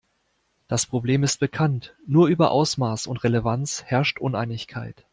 Das 0.67 0.87
Problem 0.87 1.21
ist 1.21 1.39
bekannt, 1.39 1.95
nur 2.07 2.27
über 2.27 2.49
Ausmaß 2.49 3.05
und 3.05 3.23
Relevanz 3.23 3.83
herrscht 3.85 4.17
Uneinigkeit. 4.17 5.05